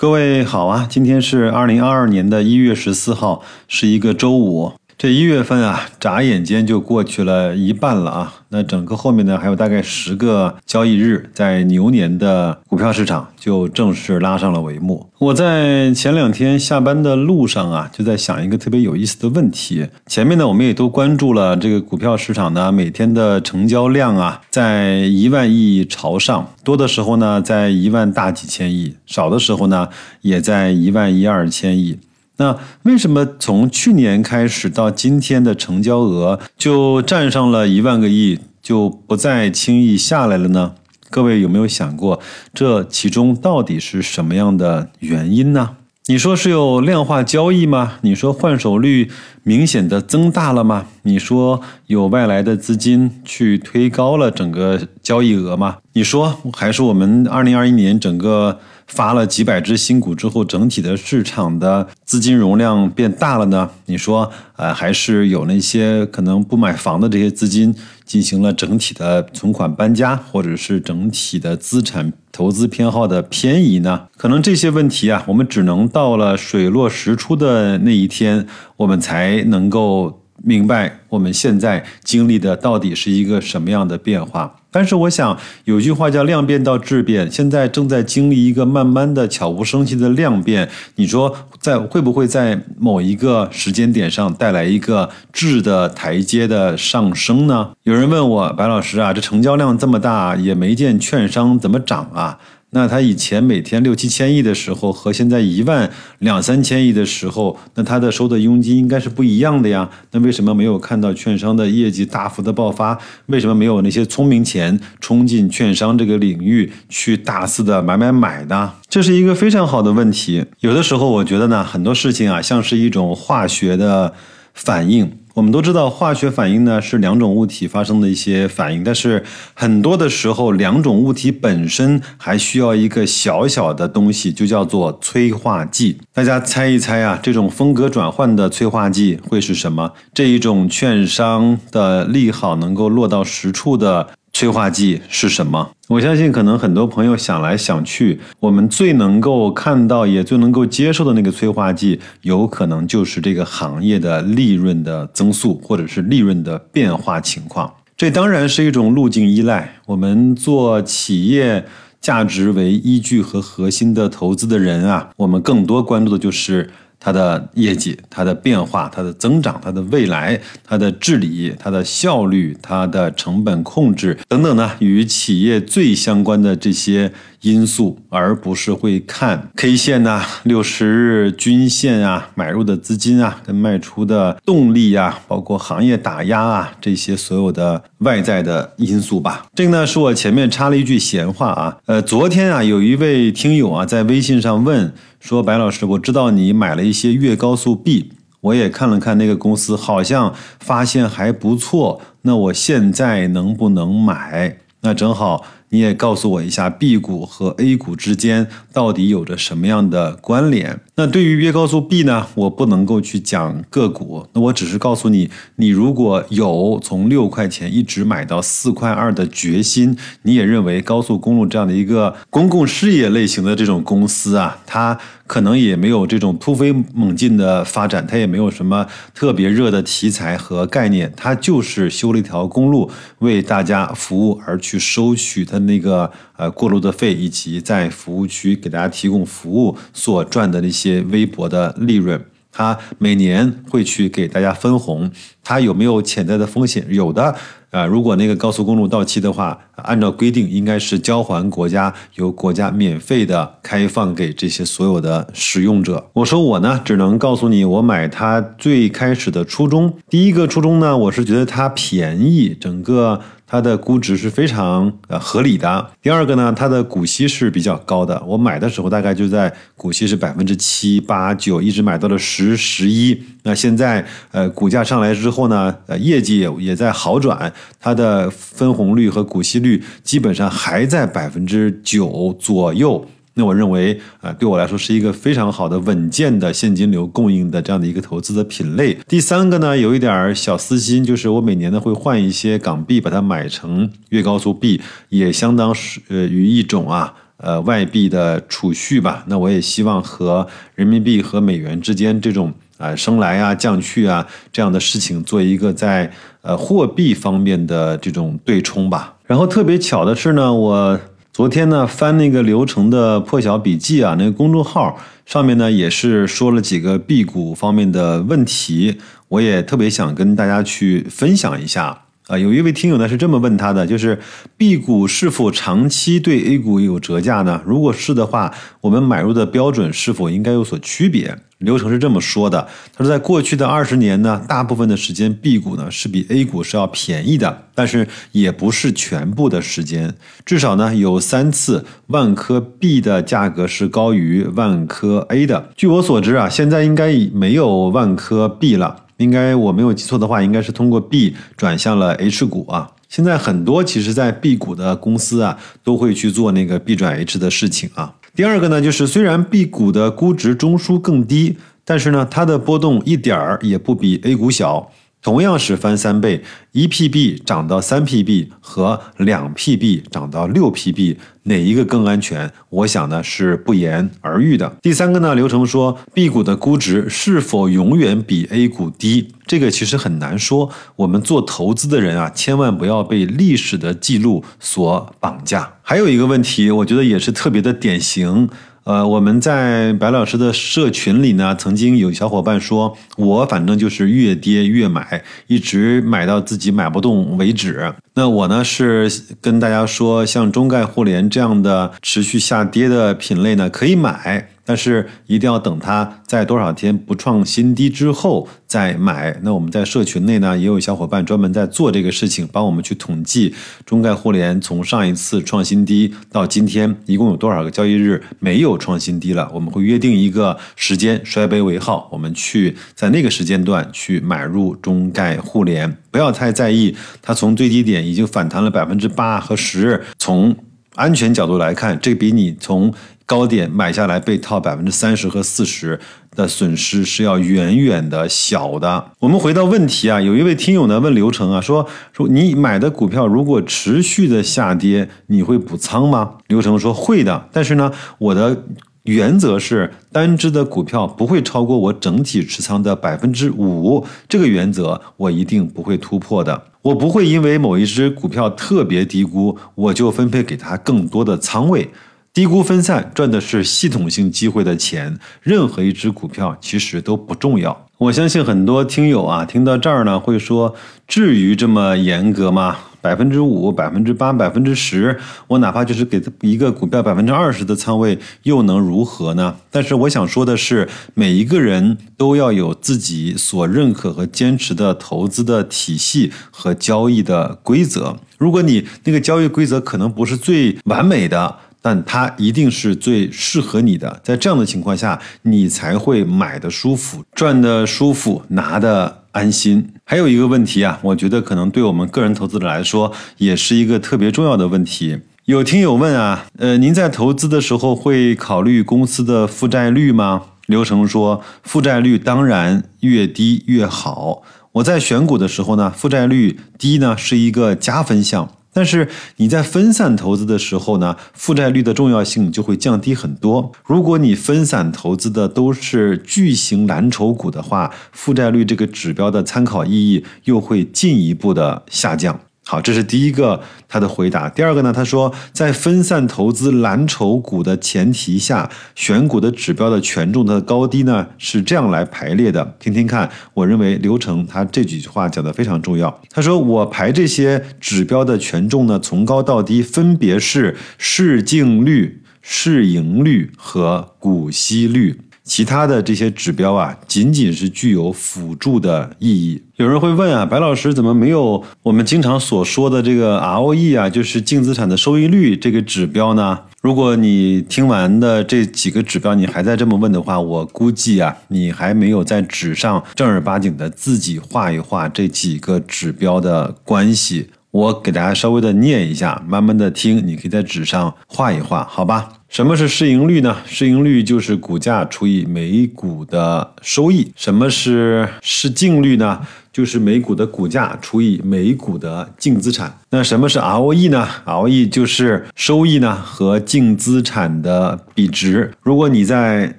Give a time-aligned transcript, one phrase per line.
[0.00, 4.72] 各位好啊，今天是二零二二年的一月十四号，是一个周五。
[5.00, 8.34] 这一月份啊，眨眼间就过去了一半了啊。
[8.50, 15.08] 那整个后面呢，还有大概十个交易日，在牛年的股票市场就正式拉上了帷幕。
[15.16, 19.88] 我在前两天下班的路上啊，就在想一个特别有意思的问题。
[20.04, 29.88] 前面呢，我们也都关注了这个股票市场呢，每天的成交量啊，在一万亿朝上，多的时候呢，在一万大几千亿，少的时候呢，
[30.20, 31.98] 也在一万一二千亿。
[32.40, 40.72] 那为什么从去年开始到今天的成交额就站上了一万个亿，就不再轻易下来了呢？
[41.10, 42.18] 各位有没有想过，
[42.54, 45.76] 这其中到底是什么样的原因呢？
[46.06, 47.98] 你说是有量化交易吗？
[48.00, 49.10] 你说换手率
[49.44, 50.86] 明显的增大了吗？
[51.02, 55.76] 你说有外来的资金去推高了整个交易额吗？
[55.92, 58.58] 你说还是我们二零二一年整个？
[58.90, 63.70] 发了几百只新股之后，整体的市场的资金容量变大了呢？
[63.86, 67.72] 你说，呃，还是有那些可能不买房的这些资金
[68.04, 74.08] 进行了整体的存款搬家，或者是整体的资产投资偏好的偏移呢？
[74.16, 84.59] 可能这些问题啊，我们只能到了水落石出的那一天，我们才能够明白我们现在经历的到底是一个什么样的变化。
[84.70, 90.68] 但是我想有句话叫量变到质变，现在正在经历一个慢慢的悄无声息的量变。
[90.96, 97.70] 你说在会不会在某一个时间点上带来一个质的台阶的上升呢？
[97.82, 102.38] 有人问我白老师啊，这成交量这么大，也没见券商怎么涨啊？
[102.72, 105.90] 那他以前每天六七千亿的时候，和现在一万
[106.20, 109.90] 两三千亿的时候，那他的收的佣金应该是不一样的呀。
[110.12, 112.96] 那为什么没有看到券商的业绩大幅的爆发？
[113.26, 118.74] 为什么没有那些聪明钱冲进券商这个领域去大肆的买买买呢？
[118.88, 120.44] 这是一个非常好的问题。
[120.60, 124.14] 有的时候我觉得呢，很多事情啊，像是一种化学的
[124.54, 125.18] 反应。
[125.34, 129.22] 我们都知道，化学反应呢是两种物体发生的一些反应，但是
[129.54, 135.98] 很多的时候，两种物体本身还需要一个小小的东西，就叫做催化剂。
[136.12, 139.92] 大家猜一猜啊，这种风格转换的催化剂会是什么？
[140.12, 144.08] 这一种券商的利好能够落到实处的。
[144.40, 145.70] 催化剂是什么？
[145.86, 157.70] 我相信，可能很多朋友想来想去，我们最能够看到，也最能够接受的那个催化剂，有可能就是这个行业的利润的增速，或者是利润的变化情况。
[157.98, 159.74] 这当然是一种路径依赖。
[159.84, 161.66] 我们做企业
[162.00, 166.70] 价值为依据和核心的投资的人啊，我们更多关注的就是。
[167.00, 177.10] 它的业绩、它的变化、它的增长、它的未来、它的治理、它的效率、它的成本控制等等呢，与企业最相关的这些
[177.42, 189.46] 因素，而不是会看 K 线呐、六十日均线啊、买入的资金啊、跟卖出的动力啊，包括行业打压啊这些所有的外在的因素吧。
[189.54, 191.78] 这个呢，是我前面插了一句闲话啊。
[191.86, 194.92] 呃，昨天啊，有一位听友啊在微信上问。
[195.18, 202.00] 说白老师，我知道你买了一些粤高速币，我也看了看那个公司，好像发现还不错。
[202.22, 204.58] 那我现在能不能买？
[204.82, 205.44] 那正好。
[205.72, 210.80] 你也告诉我一下，B 股和 A 股之间到底有着什么样的关联？
[210.96, 212.26] 那对于约高速 B 呢？
[212.34, 224.98] 我不能够去讲个股，那我只是告诉你，你如果有从六块钱一直买到四块二的决心，你也认为高速公路这样的一个公共事业类型的这种公司啊，它
[225.28, 235.59] 可能也没有这种突飞猛进的发展，它也没有什么特别热的题材和概念，它就是修了一条公路为大家服务而去收取它。
[235.60, 245.10] 那个呃过路的费，以及在服务区给大家提供服务所赚的那些微薄的利润，他每年会去给大家分红，
[245.42, 246.86] 他有没有潜在的风险？
[246.88, 247.36] 有的。
[247.70, 256.08] 啊，如果那个高速公路到期的话，按照规定应该是交还国家，由国家免费的开放给这些所有的使用者。
[256.14, 259.94] 我说我呢，只能告诉你，我买它最开始的初衷。
[260.08, 263.20] 第一个初衷呢，我是觉得它便宜，整个。
[263.52, 265.90] 它的估值是非常呃合理的。
[266.00, 268.22] 第二个呢，它的股息是比较高的。
[268.24, 273.20] 我买的时候大概就在股息是百分之七八九，一直买到了十十一。
[273.42, 283.06] 那现在呃股价上来之后呢，呃业绩也也在好转，它的分红率和股息率基本上还在百分之九左右。
[283.34, 288.98] 那我认为啊，对我来说是一个非常好的稳健的现金流供应的这样的一个投资的品类。
[289.06, 294.80] 第三个呢，有一点小私心，就是我每年呢会换一些港币，把它买成粤高速币，
[295.10, 299.24] 也相当是呃于一种啊呃外币的储蓄吧。
[299.28, 306.10] 那我也希望和人民币和美元之间这种啊升来啊降去啊这样的事情做一个在
[306.42, 309.14] 呃货币方面的这种对冲吧。
[309.26, 311.00] 然后特别巧的是呢，我。
[311.32, 318.98] 昨天呢，翻那个流程的破晓笔记啊，那个公众号上面呢，也是说了几个辟谷方面的问题，
[319.28, 322.02] 我也特别想跟大家去分享一下。
[322.30, 324.16] 啊，有一位听友呢是这么问他的，就是
[324.56, 327.60] B 股是否长期对 A 股有折价呢？
[327.66, 331.36] 如果是的话，我们买入的标准是否应该有所区别？
[331.58, 340.14] 流程是这么说的，他说在过去的二十年呢，大部分的时间 B 股呢是比 A 股是要便宜的，但是也不是全部的时间，
[340.46, 345.70] 至少呢有三次万科 B 的价格是高于万科 A 的。
[345.76, 349.06] 据我所知啊，现在应该没有万科 B 了。
[349.20, 352.90] 应该我没有记错的话，应该是通过 B 转向了 H 股啊。
[353.08, 358.14] 现在很多其实，在 B 股的公司啊，都会去做那个 B 转 H 的事情啊。
[358.34, 364.90] 第二个呢，就是虽然 B 股的估值中枢更低，但是呢，它的波动一点儿也不比 A 股小。
[365.22, 372.50] 同样是翻三倍，一 PB 涨到三 PB 和两 PB 涨到六 PB，哪一个更安全？
[372.70, 374.76] 我想呢是不言而喻的。
[374.80, 379.28] 第三个呢，流程说 B 股的估值是否永远比 A 股低？
[379.46, 380.70] 这个其实很难说。
[380.96, 385.74] 我们做投资的人啊，千万不要被历史的记录所绑架。
[385.82, 388.48] 还有一个问题，我觉得也是特别的典型。
[388.90, 397.94] 呃，我们在白老师的社群里呢，曾经有小伙伴说，我反正就是越跌越买，一直买到自己买不动为止。
[398.14, 399.08] 那我呢是
[399.40, 404.48] 跟大家说，像中概互联这样的持续下跌的品类呢，可以买。
[404.70, 409.36] 但是一定要等它在多少天不创新低之后再买。
[409.42, 413.52] 那我们在社群内呢，也有小伙伴专门在做这个事情，帮我们去统计
[413.84, 419.50] 中概互联从上一次创新低到今天一共有多少个交易日没有创新低了。
[419.52, 425.96] 我们会约定一个时间，摔杯为号，我们去在那个时间段去买入中概互联。
[426.12, 430.54] 不要太在意它从最低点已经反弹了百分之八和十，从
[430.94, 432.92] 安全角度来看，这比你从
[433.30, 436.00] 高点买下来被套百分之三十和四十
[436.34, 439.12] 的损失是要远远的小的。
[439.20, 446.38] 我们回到问题啊，有一位听友呢问刘成啊，说说你买的股票如果持续的下跌，你会补仓吗？
[446.48, 448.64] 刘成说会的，但是呢，我的
[449.04, 456.64] 原则是单只的股票不会超过我整体持仓的百分之五，这个原则我一定不会突破的。
[456.82, 461.90] 我不会因为某一只股票特别低估，我就分配给他更多的仓位。
[462.32, 467.88] 低估分散赚的是系统性机会的钱，任何一只股票其实都不重要。
[467.98, 470.76] 我相信很多听友啊，听到这儿呢，会说：
[471.08, 472.76] 至于这么严格吗？
[473.00, 475.18] 百分之五、百分之八、百分之十，
[475.48, 479.56] 我哪怕就是给一个股票百分之二十的仓位，又能如何呢？
[479.68, 488.16] 但是我想说的是，每一个人都要有自己所认可和坚持的投资的体系和交易的规则。
[488.38, 491.56] 如果你那个交易规则可能不是最完美的。
[491.82, 499.92] 但它一定是最适合你的，在这样的情况下，你才会买的舒服，赚的舒服，拿的安心。
[500.04, 505.18] 还有一个问题啊，我觉得可能对我们个人投资者来说，也是一个特别重要的问题。
[505.46, 510.42] 有听友问啊，呃，您在投资的时候会考虑公司的负债率吗？
[510.66, 514.42] 刘成说，负债率当然越低越好。
[514.72, 518.48] 我在选股的时候呢，负债率低呢是一个加分项。
[518.72, 523.72] 但是你在分散投资的时候呢，负债率的重要性就会降低很多。
[523.84, 532.40] 如果你分散投资的都是巨型蓝筹股的话，负债率这个指标的参考意义又会进一步的下降。
[532.70, 534.48] 好，这是第一个他的回答。
[534.48, 542.76] 第二个呢，他说在分散投资蓝筹股的前提下，选股的指标的权重的高低呢是这样来排列的。
[542.78, 546.20] 听听看，我认为流程他这几句话讲的非常重要。
[546.30, 555.20] 他说我排这些指标的权重呢，从高到低分别是市净率、市盈率和股息率。
[555.44, 559.62] 其他的这些指标啊，仅仅是具有辅助的意义。
[559.76, 566.58] 有人会问啊，白老师怎么没有我们经常所说的这个 ROE 啊，就是净资产的收益率这个指标呢？
[566.82, 577.50] 如果你听完的这几个指标，你还在这么问的话，我估计啊，你还没有在纸上正儿八经的自己画一画这几个指标的关系。
[577.70, 582.32] 我给大家稍微的念一下，慢慢的听，你可以在纸上画一画，好吧？
[582.48, 583.58] 什么是市盈率呢？
[583.64, 587.30] 市盈率就是股价除以每股的收益。
[587.36, 589.46] 什么是市净率呢？
[589.72, 592.98] 就是每股的股价除以每股的净资产。
[593.10, 598.72] 那什么是 ROE 呢？ROE 就是收益呢和净资产的比值。
[598.82, 599.72] 如果你在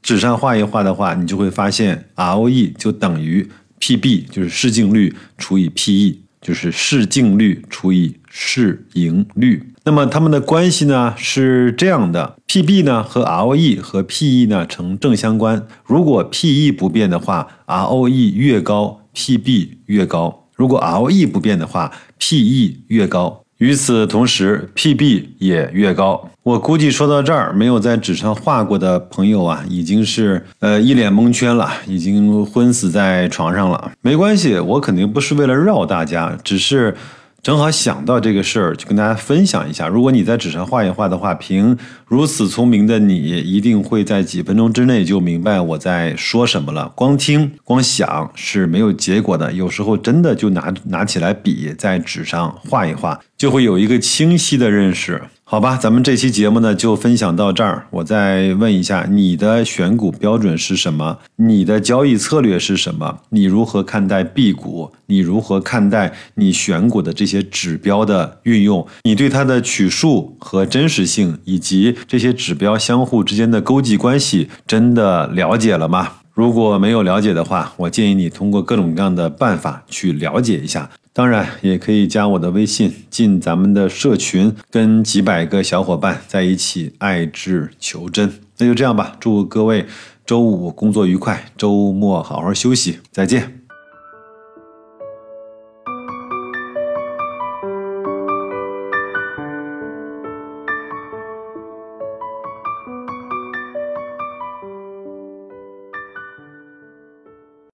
[0.00, 6.21] 纸上画一画的话，你就会发现 ROE 就等于 PB，就是市净率除以 PE。
[6.42, 15.64] 就是市净率除以市盈率，那么它们的关系呢是这样的：PB 呢和 ROE 和 PE 呢成正相关。
[15.84, 23.41] 如果 PE 不变的话，ROE 越高，PB 越高；如果 ROE 不变的话，PE 越高。
[23.62, 26.28] 与此同时，PB 也越高。
[26.42, 33.92] 我估计说到这儿，没有在纸上画过的朋友啊，已经是呃一脸蒙圈了，已经昏死在床上了。
[34.00, 36.96] 没关系，我肯定不是为了绕大家，只是。
[37.42, 39.88] 正好想到这个事儿，就跟大家分享一下。
[39.88, 46.92] 如果你在纸上画一画的话，凭如此聪明的你，一定会在几分钟之内就明白我在说什么了。
[46.94, 49.52] 光听、光想是没有结果的。
[49.52, 55.20] 有时候真的就拿拿起来笔，在纸上画一画，就会有一个清晰的认识。
[55.52, 57.86] 好吧，咱们这期节目呢就分享到这儿。
[57.90, 61.18] 我再问一下，你的选股标准是什么？
[61.36, 63.18] 你的交易策略是什么？
[63.28, 64.90] 你如何看待 B 股？
[65.08, 68.86] 你如何看待你选股的这些指标的运用？
[69.02, 76.12] 你对它的取数和真实性，以及这些指标相互之间的勾稽关系，真的了解了吗？
[76.32, 80.88] 如果没有了解的话，我建议你通过各种各样的办法去了解一下。
[81.14, 88.32] 当然，也可以加我的微信，进咱们的社群，跟几百个小伙伴在一起爱智求真。
[88.56, 89.84] 那就这样吧，祝各位
[90.24, 93.61] 周五工作愉快，周末好好休息，再见。